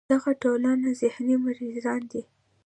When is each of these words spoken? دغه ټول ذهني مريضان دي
دغه 0.13 0.31
ټول 0.41 0.61
ذهني 1.01 1.35
مريضان 1.45 2.01
دي 2.11 2.21